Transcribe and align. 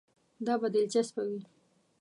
دا 0.45 0.53
به 0.61 0.67
دلچسپه 0.75 1.21
وي. 1.29 1.41